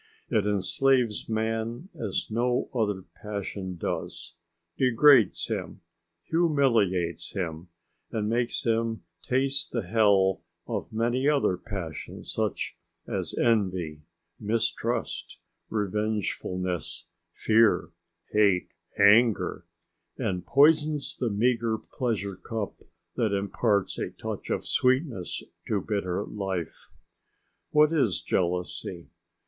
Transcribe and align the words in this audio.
It 0.29 0.47
enslaves 0.47 1.29
man 1.29 1.89
as 1.93 2.31
no 2.31 2.71
other 2.73 3.03
passion 3.21 3.77
does; 3.77 4.33
degrades 4.75 5.45
him, 5.45 5.81
humiliates 6.23 7.33
him, 7.35 7.67
and 8.11 8.27
makes 8.27 8.63
him 8.65 9.03
taste 9.21 9.71
the 9.73 9.83
hell 9.83 10.41
of 10.65 10.91
many 10.91 11.29
other 11.29 11.55
passions, 11.55 12.33
such 12.33 12.79
as 13.07 13.37
envy, 13.37 14.01
mistrust, 14.39 15.37
revengefulness, 15.69 17.05
fear, 17.31 17.91
hate, 18.31 18.71
anger, 18.97 19.67
and 20.17 20.47
poisons 20.47 21.15
the 21.15 21.29
meagre 21.29 21.77
pleasure 21.77 22.37
cup 22.37 22.81
that 23.17 23.33
imparts 23.37 23.99
a 23.99 24.09
touch 24.09 24.49
of 24.49 24.65
sweetness 24.65 25.43
to 25.67 25.79
bitter 25.79 26.25
life. 26.25 26.89
What 27.69 27.93
is 27.93 28.23
jealousy? 28.23 29.11